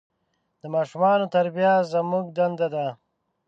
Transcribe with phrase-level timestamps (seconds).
[0.61, 2.85] د ماشومان تربیه زموږ دنده ده.